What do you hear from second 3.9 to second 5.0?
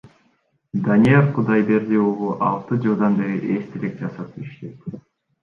жасап иштейт.